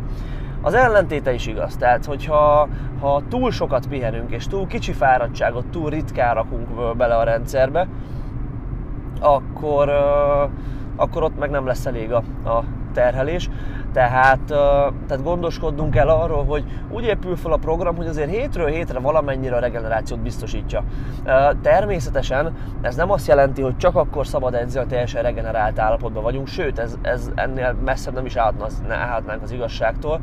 Az 0.68 0.74
ellentéte 0.74 1.32
is 1.32 1.46
igaz, 1.46 1.76
tehát 1.76 2.04
hogyha 2.04 2.68
ha 3.00 3.22
túl 3.28 3.50
sokat 3.50 3.86
pihenünk, 3.86 4.30
és 4.30 4.46
túl 4.46 4.66
kicsi 4.66 4.92
fáradtságot, 4.92 5.66
túl 5.66 5.90
ritkán 5.90 6.34
rakunk 6.34 6.96
bele 6.96 7.16
a 7.16 7.22
rendszerbe, 7.22 7.88
akkor, 9.20 9.88
akkor 10.96 11.22
ott 11.22 11.38
meg 11.38 11.50
nem 11.50 11.66
lesz 11.66 11.86
elég 11.86 12.12
a, 12.12 12.22
a 12.44 12.64
terhelés. 12.92 13.50
Tehát, 13.92 14.40
tehát 15.06 15.22
gondoskodnunk 15.22 15.90
kell 15.90 16.08
arról, 16.08 16.44
hogy 16.44 16.64
úgy 16.90 17.04
épül 17.04 17.36
fel 17.36 17.52
a 17.52 17.56
program, 17.56 17.96
hogy 17.96 18.06
azért 18.06 18.30
hétről 18.30 18.66
hétre 18.66 18.98
valamennyire 18.98 19.56
a 19.56 19.58
regenerációt 19.58 20.20
biztosítja. 20.20 20.84
Természetesen 21.62 22.56
ez 22.80 22.94
nem 22.94 23.10
azt 23.10 23.26
jelenti, 23.26 23.62
hogy 23.62 23.76
csak 23.76 23.96
akkor 23.96 24.26
szabad 24.26 24.54
edzeni, 24.54 24.84
a 24.84 24.88
teljesen 24.88 25.22
regenerált 25.22 25.78
állapotban 25.78 26.22
vagyunk, 26.22 26.46
sőt, 26.46 26.78
ez, 26.78 26.96
ez 27.02 27.30
ennél 27.34 27.76
messzebb 27.84 28.14
nem 28.14 28.26
is 28.26 28.36
állhatnánk 28.36 29.42
az 29.42 29.52
igazságtól. 29.52 30.20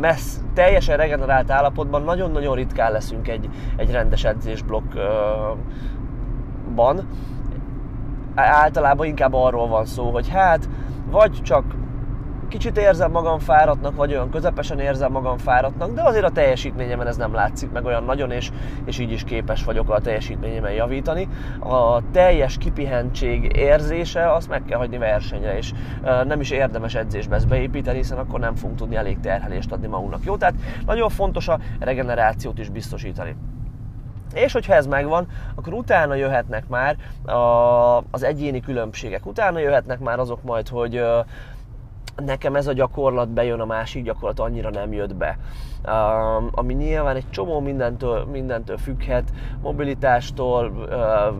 Messz, 0.00 0.40
teljesen 0.54 0.96
regenerált 0.96 1.50
állapotban 1.50 2.02
nagyon-nagyon 2.02 2.54
ritkán 2.54 2.92
leszünk 2.92 3.28
egy, 3.28 3.48
egy 3.76 3.90
rendes 3.90 4.24
edzésblokkban. 4.24 7.08
Általában 8.34 9.06
inkább 9.06 9.34
arról 9.34 9.68
van 9.68 9.84
szó, 9.84 10.10
hogy 10.10 10.28
hát 10.28 10.68
vagy 11.10 11.42
csak 11.42 11.64
kicsit 12.48 12.78
érzem 12.78 13.10
magam 13.10 13.38
fáradtnak, 13.38 13.96
vagy 13.96 14.12
olyan 14.12 14.30
közepesen 14.30 14.78
érzem 14.78 15.12
magam 15.12 15.38
fáradtnak, 15.38 15.92
de 15.92 16.02
azért 16.02 16.24
a 16.24 16.30
teljesítményemen 16.30 17.06
ez 17.06 17.16
nem 17.16 17.34
látszik 17.34 17.70
meg 17.70 17.84
olyan 17.84 18.04
nagyon, 18.04 18.30
és, 18.30 18.50
és 18.84 18.98
így 18.98 19.10
is 19.12 19.24
képes 19.24 19.64
vagyok 19.64 19.90
a 19.90 20.00
teljesítményemen 20.00 20.72
javítani. 20.72 21.28
A 21.60 22.10
teljes 22.10 22.58
kipihentség 22.58 23.56
érzése 23.56 24.32
azt 24.32 24.48
meg 24.48 24.64
kell 24.64 24.78
hagyni 24.78 24.98
versenyre, 24.98 25.56
és 25.56 25.72
nem 26.24 26.40
is 26.40 26.50
érdemes 26.50 26.94
edzésbe 26.94 27.34
ezt 27.34 27.48
beépíteni, 27.48 27.96
hiszen 27.96 28.18
akkor 28.18 28.40
nem 28.40 28.54
fogunk 28.54 28.78
tudni 28.78 28.96
elég 28.96 29.20
terhelést 29.20 29.72
adni 29.72 29.86
magunknak. 29.86 30.24
Jó, 30.24 30.36
tehát 30.36 30.54
nagyon 30.86 31.08
fontos 31.08 31.48
a 31.48 31.58
regenerációt 31.80 32.58
is 32.58 32.68
biztosítani. 32.68 33.36
És 34.34 34.52
hogyha 34.52 34.74
ez 34.74 34.86
megvan, 34.86 35.26
akkor 35.54 35.72
utána 35.72 36.14
jöhetnek 36.14 36.68
már 36.68 36.96
az 38.10 38.22
egyéni 38.22 38.60
különbségek. 38.60 39.26
Utána 39.26 39.58
jöhetnek 39.58 39.98
már 39.98 40.18
azok 40.18 40.42
majd, 40.42 40.68
hogy 40.68 41.04
nekem 42.16 42.56
ez 42.56 42.66
a 42.66 42.72
gyakorlat 42.72 43.28
bejön, 43.28 43.60
a 43.60 43.64
másik 43.64 44.04
gyakorlat 44.04 44.40
annyira 44.40 44.70
nem 44.70 44.92
jött 44.92 45.14
be. 45.14 45.38
Uh, 45.84 46.44
ami 46.50 46.74
nyilván 46.74 47.16
egy 47.16 47.30
csomó 47.30 47.60
mindentől, 47.60 48.24
mindentől 48.24 48.78
függhet, 48.78 49.32
mobilitástól, 49.62 50.70
uh, 50.70 51.34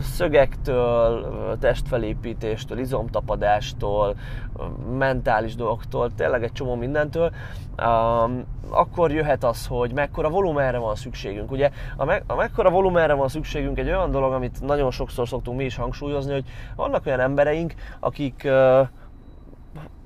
szögektől, 0.00 1.26
testfelépítéstől, 1.60 2.78
izomtapadástól, 2.78 4.14
mentális 4.98 5.54
dolgoktól, 5.54 6.14
tényleg 6.14 6.42
egy 6.42 6.52
csomó 6.52 6.74
mindentől, 6.74 7.32
um, 7.78 8.44
akkor 8.70 9.12
jöhet 9.12 9.44
az, 9.44 9.66
hogy 9.66 9.92
mekkora 9.92 10.30
volumenre 10.30 10.78
van 10.78 10.94
szükségünk. 10.94 11.50
Ugye 11.50 11.70
a, 11.96 12.04
me- 12.04 12.22
a 12.26 12.34
mekkora 12.34 12.70
volumenre 12.70 13.14
van 13.14 13.28
szükségünk 13.28 13.78
egy 13.78 13.86
olyan 13.88 14.10
dolog, 14.10 14.32
amit 14.32 14.60
nagyon 14.60 14.90
sokszor 14.90 15.28
szoktunk 15.28 15.56
mi 15.58 15.64
is 15.64 15.76
hangsúlyozni, 15.76 16.32
hogy 16.32 16.44
vannak 16.76 17.06
olyan 17.06 17.20
embereink, 17.20 17.74
akik 18.00 18.42
uh, 18.44 18.88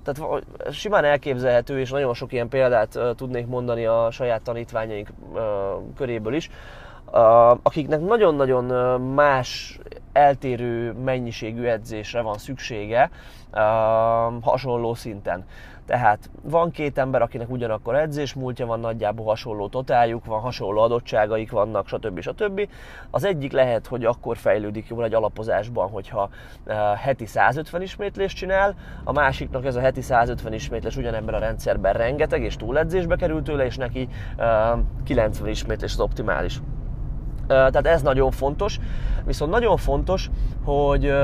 tehát 0.05 0.45
simán 0.71 1.05
elképzelhető, 1.05 1.81
és 1.81 1.91
nagyon 1.91 2.15
sok 2.15 2.33
ilyen 2.33 2.49
példát 2.49 2.99
tudnék 3.17 3.47
mondani 3.47 3.87
a 3.87 4.09
saját 4.11 4.43
tanítványaink 4.43 5.09
köréből 5.97 6.35
is, 6.35 6.51
akiknek 7.63 8.01
nagyon-nagyon 8.01 9.01
más 9.01 9.79
eltérő 10.13 10.93
mennyiségű 10.93 11.65
edzésre 11.65 12.21
van 12.21 12.39
szüksége 12.39 13.11
hasonló 14.43 14.95
szinten. 14.95 15.45
Tehát 15.87 16.31
van 16.43 16.71
két 16.71 16.99
ember, 16.99 17.23
akinek 17.23 17.51
ugyanakkor 17.51 17.95
edzés 17.95 18.35
múltja 18.35 18.67
van, 18.67 18.81
nagyjából 18.81 19.27
hasonló 19.27 19.69
totáljuk 19.69 20.25
van, 20.25 20.41
hasonló 20.41 20.81
adottságaik 20.81 21.51
vannak, 21.51 21.89
stb. 21.89 22.21
stb. 22.21 22.69
Az 23.11 23.25
egyik 23.25 23.53
lehet, 23.53 23.87
hogy 23.87 24.05
akkor 24.05 24.37
fejlődik 24.37 24.89
jól 24.89 25.05
egy 25.05 25.15
alapozásban, 25.15 25.91
hogyha 25.91 26.29
heti 26.97 27.27
150 27.27 27.83
ismétlést 27.83 28.37
csinál, 28.37 28.75
a 29.05 29.13
másiknak 29.13 29.65
ez 29.65 29.77
a 29.77 29.81
heti 29.81 30.01
150 30.01 30.53
ismétlés 30.53 30.97
ugyanebben 30.97 31.35
a 31.35 31.39
rendszerben 31.39 31.93
rengeteg, 31.93 32.43
és 32.43 32.57
túledzésbe 32.57 33.17
kerül 33.17 33.43
tőle, 33.43 33.65
és 33.65 33.77
neki 33.77 34.09
90 35.05 35.49
ismétlés 35.49 35.93
az 35.93 36.01
optimális. 36.01 36.61
Tehát 37.47 37.87
ez 37.87 38.03
nagyon 38.03 38.31
fontos. 38.31 38.79
Viszont 39.25 39.51
nagyon 39.51 39.77
fontos, 39.77 40.31
hogy 40.65 41.15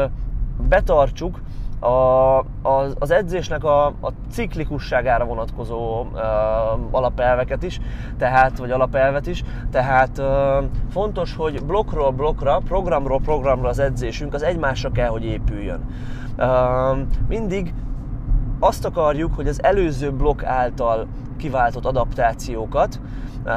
betartsuk 0.68 1.40
a, 1.80 2.38
az, 2.62 2.94
az 2.98 3.10
edzésnek 3.10 3.64
a, 3.64 3.86
a 3.86 4.12
ciklikusságára 4.30 5.24
vonatkozó 5.24 6.00
uh, 6.00 6.20
alapelveket 6.90 7.62
is, 7.62 7.80
tehát, 8.18 8.58
vagy 8.58 8.70
alapelvet 8.70 9.26
is, 9.26 9.44
tehát 9.70 10.18
uh, 10.18 10.64
fontos, 10.90 11.36
hogy 11.36 11.64
blokkról 11.64 12.10
blokkra, 12.10 12.60
programról 12.64 13.20
programra 13.20 13.68
az 13.68 13.78
edzésünk 13.78 14.34
az 14.34 14.42
egymásra 14.42 14.90
kell, 14.90 15.08
hogy 15.08 15.24
épüljön. 15.24 15.80
Uh, 16.38 16.98
mindig 17.28 17.74
azt 18.58 18.84
akarjuk, 18.84 19.34
hogy 19.34 19.48
az 19.48 19.62
előző 19.62 20.12
blokk 20.12 20.42
által 20.42 21.06
kiváltott 21.36 21.84
adaptációkat 21.84 23.00
uh, 23.44 23.52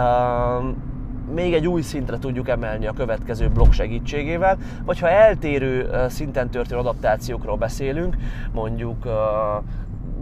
még 1.33 1.53
egy 1.53 1.67
új 1.67 1.81
szintre 1.81 2.17
tudjuk 2.17 2.49
emelni 2.49 2.87
a 2.87 2.93
következő 2.93 3.49
blokk 3.49 3.71
segítségével, 3.71 4.57
vagy 4.85 4.99
ha 4.99 5.09
eltérő 5.09 5.89
szinten 6.09 6.49
történő 6.49 6.79
adaptációkról 6.79 7.57
beszélünk, 7.57 8.15
mondjuk 8.53 9.05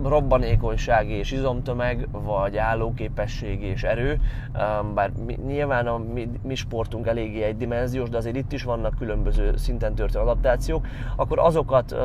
robbanékonyság 0.04 1.10
és 1.10 1.32
izomtömeg, 1.32 2.08
vagy 2.12 2.58
állóképesség 2.58 3.64
és 3.64 3.84
erő, 3.84 4.20
bár 4.94 5.12
nyilván 5.46 5.88
a 5.88 5.98
mi, 5.98 6.30
mi 6.44 6.56
sportunk 6.56 7.08
eléggé 7.08 7.42
egydimenziós, 7.42 8.10
de 8.10 8.18
azért 8.18 8.36
itt 8.36 8.52
is 8.52 8.64
vannak 8.64 8.96
különböző 8.98 9.56
szinten 9.58 9.96
történő 9.96 10.24
adaptációk, 10.24 10.88
akkor 11.16 11.40
azokat 11.40 11.96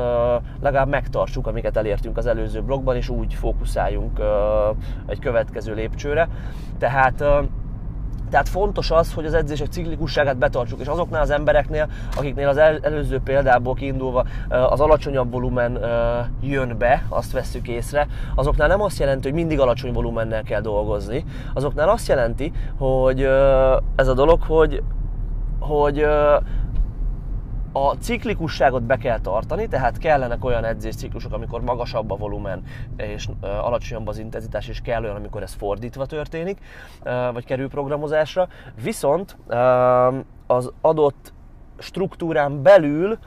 legalább 0.61 0.89
megtartsuk, 0.89 1.47
amiket 1.47 1.77
elértünk 1.77 2.17
az 2.17 2.25
előző 2.25 2.61
blogban, 2.61 2.95
és 2.95 3.09
úgy 3.09 3.33
fókuszáljunk 3.33 4.19
egy 5.05 5.19
következő 5.19 5.73
lépcsőre. 5.73 6.29
Tehát 6.77 7.23
tehát 8.35 8.49
fontos 8.49 8.91
az, 8.91 9.13
hogy 9.13 9.25
az 9.25 9.33
edzések 9.33 9.67
ciklikusságát 9.67 10.37
betartsuk, 10.37 10.79
és 10.79 10.87
azoknál 10.87 11.21
az 11.21 11.29
embereknél, 11.29 11.87
akiknél 12.15 12.47
az 12.47 12.57
el, 12.57 12.79
előző 12.81 13.19
példából 13.23 13.73
kiindulva 13.73 14.25
az 14.49 14.79
alacsonyabb 14.79 15.31
volumen 15.31 15.79
jön 16.41 16.77
be, 16.77 17.05
azt 17.09 17.31
vesszük 17.31 17.67
észre, 17.67 18.07
azoknál 18.35 18.67
nem 18.67 18.81
azt 18.81 18.99
jelenti, 18.99 19.27
hogy 19.27 19.37
mindig 19.37 19.59
alacsony 19.59 19.93
volumennel 19.93 20.43
kell 20.43 20.61
dolgozni, 20.61 21.23
azoknál 21.53 21.89
azt 21.89 22.07
jelenti, 22.07 22.51
hogy 22.77 23.21
ez 23.95 24.07
a 24.07 24.13
dolog, 24.13 24.41
hogy 24.41 24.83
hogy 25.59 26.05
a 27.77 27.97
ciklikusságot 27.99 28.83
be 28.83 28.97
kell 28.97 29.19
tartani, 29.19 29.67
tehát 29.67 29.97
kellenek 29.97 30.45
olyan 30.45 30.63
edzésciklusok, 30.63 31.33
amikor 31.33 31.61
magasabb 31.61 32.11
a 32.11 32.15
volumen 32.15 32.63
és 32.97 33.29
alacsonyabb 33.41 34.07
az 34.07 34.17
intenzitás, 34.17 34.67
és 34.67 34.81
kell 34.81 35.03
olyan, 35.03 35.15
amikor 35.15 35.41
ez 35.41 35.53
fordítva 35.53 36.05
történik, 36.05 36.59
vagy 37.33 37.45
kerül 37.45 37.69
programozásra. 37.69 38.47
Viszont 38.83 39.37
az 40.47 40.71
adott 40.81 41.33
struktúrán 41.77 42.61
belül 42.61 43.17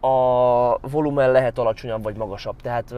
a 0.00 0.88
volumen 0.88 1.30
lehet 1.30 1.58
alacsonyabb 1.58 2.02
vagy 2.02 2.16
magasabb. 2.16 2.60
Tehát 2.60 2.94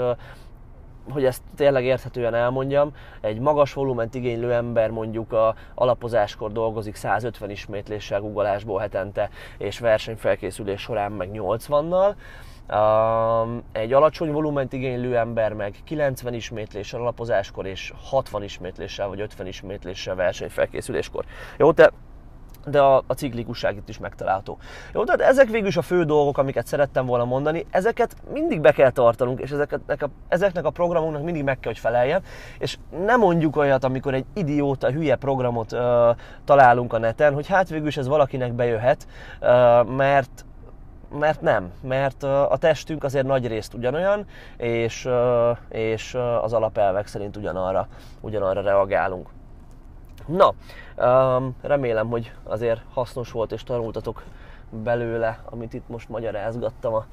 hogy 1.10 1.24
ezt 1.24 1.42
tényleg 1.56 1.84
érthetően 1.84 2.34
elmondjam, 2.34 2.92
egy 3.20 3.38
magas 3.38 3.72
volument 3.72 4.14
igénylő 4.14 4.52
ember 4.52 4.90
mondjuk 4.90 5.32
a 5.32 5.54
alapozáskor 5.74 6.52
dolgozik 6.52 6.94
150 6.94 7.50
ismétléssel 7.50 8.20
guggolásból 8.20 8.80
hetente, 8.80 9.30
és 9.58 9.78
versenyfelkészülés 9.78 10.80
során 10.80 11.12
meg 11.12 11.30
80-nal, 11.32 12.14
egy 13.72 13.92
alacsony 13.92 14.32
volument 14.32 14.72
igénylő 14.72 15.16
ember 15.16 15.52
meg 15.52 15.74
90 15.84 16.34
ismétléssel 16.34 17.00
alapozáskor 17.00 17.66
és 17.66 17.92
60 18.04 18.42
ismétléssel 18.42 19.08
vagy 19.08 19.20
50 19.20 19.46
ismétléssel 19.46 20.14
versenyfelkészüléskor. 20.14 21.24
Jó, 21.56 21.72
te 21.72 21.92
de 22.66 22.80
a, 22.80 23.02
a 23.06 23.12
ciklikusság 23.12 23.76
itt 23.76 23.88
is 23.88 23.98
megtalálható. 23.98 24.58
Jó, 24.92 25.04
tehát 25.04 25.20
ezek 25.20 25.48
végül 25.48 25.68
is 25.68 25.76
a 25.76 25.82
fő 25.82 26.04
dolgok, 26.04 26.38
amiket 26.38 26.66
szerettem 26.66 27.06
volna 27.06 27.24
mondani, 27.24 27.66
ezeket 27.70 28.16
mindig 28.32 28.60
be 28.60 28.72
kell 28.72 28.90
tartanunk, 28.90 29.40
és 29.40 29.50
ezeknek 29.50 30.02
a, 30.02 30.08
ezeknek 30.28 30.64
a 30.64 30.70
programunknak 30.70 31.22
mindig 31.22 31.44
meg 31.44 31.60
kell, 31.60 31.72
hogy 31.72 31.80
feleljen, 31.80 32.22
és 32.58 32.78
nem 33.04 33.20
mondjuk 33.20 33.56
olyat, 33.56 33.84
amikor 33.84 34.14
egy 34.14 34.24
idióta, 34.34 34.90
hülye 34.90 35.16
programot 35.16 35.72
ö, 35.72 36.10
találunk 36.44 36.92
a 36.92 36.98
neten, 36.98 37.34
hogy 37.34 37.46
hát 37.46 37.68
végül 37.68 37.86
is 37.86 37.96
ez 37.96 38.08
valakinek 38.08 38.52
bejöhet, 38.52 39.06
ö, 39.40 39.82
mert 39.82 40.44
mert 41.18 41.40
nem, 41.40 41.72
mert 41.82 42.22
a 42.22 42.56
testünk 42.58 43.04
azért 43.04 43.26
nagy 43.26 43.46
részt 43.46 43.74
ugyanolyan, 43.74 44.26
és, 44.56 45.08
és 45.68 46.16
az 46.42 46.52
alapelvek 46.52 47.06
szerint 47.06 47.36
ugyanarra, 47.36 47.88
ugyanarra 48.20 48.60
reagálunk. 48.60 49.28
Na, 50.30 50.52
um, 51.06 51.54
remélem, 51.62 52.08
hogy 52.08 52.32
azért 52.44 52.80
hasznos 52.92 53.30
volt 53.30 53.52
és 53.52 53.62
tanultatok 53.62 54.22
belőle, 54.70 55.38
amit 55.44 55.74
itt 55.74 55.88
most 55.88 56.08
magyarázgattam 56.08 56.94
a 56.94 57.04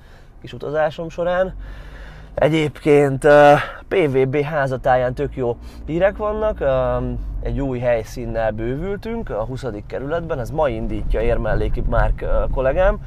kis 0.42 0.54
utazásom 0.54 1.10
során. 1.10 1.56
Egyébként 2.34 3.24
uh, 3.24 3.60
PVB 3.88 4.42
házatáján 4.42 5.14
tök 5.14 5.36
jó 5.36 5.58
hírek 5.86 6.18
vannak, 6.18 6.60
um, 6.60 7.20
egy 7.42 7.60
új 7.60 7.80
helyszínnel 7.80 8.52
bővültünk 8.52 9.30
a 9.30 9.44
20. 9.44 9.66
kerületben, 9.88 10.40
ez 10.40 10.50
ma 10.50 10.70
indítja 10.70 11.22
Érmelléki 11.22 11.84
Márk 11.90 12.22
uh, 12.22 12.54
kollégám, 12.54 13.00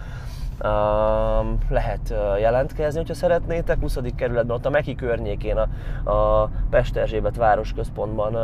Um, 0.65 1.59
lehet 1.69 2.01
uh, 2.11 2.41
jelentkezni, 2.41 2.99
hogyha 2.99 3.15
szeretnétek. 3.15 3.81
20. 3.81 3.99
kerületben, 4.17 4.57
ott 4.57 4.67
a 4.67 4.71
Meki 4.71 4.95
környékén, 4.95 5.57
a, 5.57 6.11
a 6.11 6.51
Pesterzsébet 6.71 7.37
városközpontban 7.37 8.35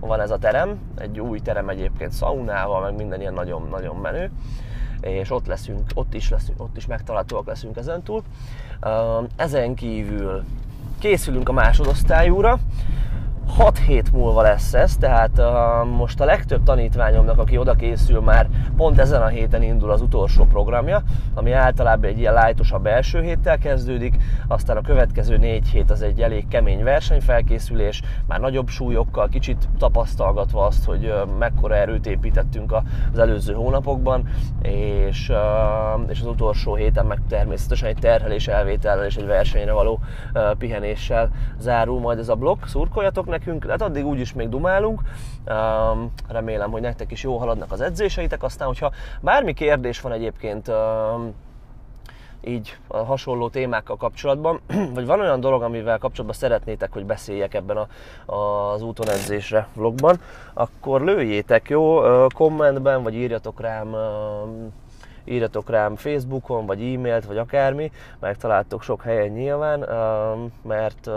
van 0.00 0.20
ez 0.20 0.30
a 0.30 0.38
terem, 0.38 0.78
egy 0.98 1.20
új 1.20 1.40
terem 1.40 1.68
egyébként 1.68 2.12
szaunával, 2.12 2.80
meg 2.80 2.96
minden 2.96 3.20
ilyen 3.20 3.34
nagyon-nagyon 3.34 3.96
menő, 3.96 4.30
és 5.00 5.30
ott 5.30 5.46
leszünk, 5.46 5.90
ott 5.94 6.14
is, 6.14 6.30
leszünk, 6.30 6.62
ott 6.62 6.76
is 6.76 6.86
megtalálhatóak 6.86 7.46
leszünk 7.46 7.76
ezentúl. 7.76 8.22
Ezen 9.36 9.74
kívül 9.74 10.44
készülünk 10.98 11.48
a 11.48 11.52
másodosztályúra, 11.52 12.58
6 13.48 13.78
hét 13.78 14.12
múlva 14.12 14.42
lesz 14.42 14.74
ez, 14.74 14.96
tehát 14.96 15.30
uh, 15.38 15.88
most 15.96 16.20
a 16.20 16.24
legtöbb 16.24 16.62
tanítványomnak, 16.62 17.38
aki 17.38 17.58
oda 17.58 17.74
készül, 17.74 18.20
már 18.20 18.48
pont 18.76 18.98
ezen 18.98 19.22
a 19.22 19.26
héten 19.26 19.62
indul 19.62 19.90
az 19.90 20.00
utolsó 20.00 20.44
programja, 20.44 21.02
ami 21.34 21.52
általában 21.52 22.10
egy 22.10 22.18
ilyen 22.18 22.32
lájtosabb 22.32 22.86
első 22.86 23.22
héttel 23.22 23.58
kezdődik, 23.58 24.16
aztán 24.48 24.76
a 24.76 24.80
következő 24.80 25.36
négy 25.36 25.68
hét 25.68 25.90
az 25.90 26.02
egy 26.02 26.20
elég 26.20 26.48
kemény 26.48 26.82
versenyfelkészülés, 26.82 28.02
már 28.26 28.40
nagyobb 28.40 28.68
súlyokkal, 28.68 29.28
kicsit 29.28 29.68
tapasztalgatva 29.78 30.66
azt, 30.66 30.84
hogy 30.84 31.04
uh, 31.04 31.36
mekkora 31.38 31.74
erőt 31.74 32.06
építettünk 32.06 32.72
az 33.12 33.18
előző 33.18 33.52
hónapokban, 33.52 34.28
és, 34.62 35.28
uh, 35.28 36.10
és 36.10 36.20
az 36.20 36.26
utolsó 36.26 36.74
héten 36.74 37.06
meg 37.06 37.18
természetesen 37.28 37.88
egy 37.88 37.98
terhelés 37.98 38.48
elvétellel 38.48 39.06
és 39.06 39.16
egy 39.16 39.26
versenyre 39.26 39.72
való 39.72 40.00
uh, 40.34 40.56
pihenéssel 40.58 41.30
zárul 41.58 42.00
majd 42.00 42.18
ez 42.18 42.28
a 42.28 42.34
blokk. 42.34 42.64
Szurkoljatok 42.64 43.26
nekünk, 43.38 43.66
hát 43.66 43.82
addig 43.82 44.06
úgyis 44.06 44.32
még 44.32 44.48
dumálunk. 44.48 45.00
Um, 45.46 46.12
remélem, 46.28 46.70
hogy 46.70 46.80
nektek 46.80 47.12
is 47.12 47.22
jó 47.22 47.36
haladnak 47.36 47.72
az 47.72 47.80
edzéseitek. 47.80 48.42
Aztán, 48.42 48.66
hogyha 48.66 48.92
bármi 49.20 49.52
kérdés 49.52 50.00
van 50.00 50.12
egyébként 50.12 50.70
így 52.44 52.76
a 52.88 52.96
hasonló 52.96 53.48
témákkal 53.48 53.96
kapcsolatban, 53.96 54.60
vagy 54.94 55.06
van 55.06 55.20
olyan 55.20 55.40
dolog, 55.40 55.62
amivel 55.62 55.98
kapcsolatban 55.98 56.38
szeretnétek, 56.38 56.92
hogy 56.92 57.04
beszéljek 57.04 57.54
ebben 57.54 57.76
a, 57.76 57.86
az 58.32 58.82
úton 58.82 59.08
edzésre 59.08 59.68
vlogban, 59.74 60.20
akkor 60.54 61.00
lőjétek, 61.00 61.68
jó, 61.68 62.00
kommentben, 62.28 63.02
vagy 63.02 63.14
írjatok 63.14 63.60
rám 63.60 63.96
írjatok 65.24 65.70
rám 65.70 65.96
Facebookon, 65.96 66.66
vagy 66.66 66.80
e-mailt, 66.80 67.24
vagy 67.24 67.38
akármi, 67.38 67.90
megtaláltok 68.18 68.82
sok 68.82 69.02
helyen 69.02 69.28
nyilván, 69.28 69.78
mert 70.62 71.10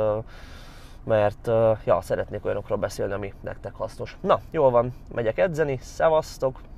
mert 1.10 1.48
ja, 1.86 2.02
szeretnék 2.02 2.46
olyanokról 2.46 2.78
beszélni, 2.78 3.14
ami 3.14 3.34
nektek 3.42 3.74
hasznos. 3.74 4.18
Na, 4.22 4.40
jól 4.52 4.70
van, 4.70 4.94
megyek 5.14 5.38
edzeni, 5.38 5.80
szevasztok! 5.82 6.60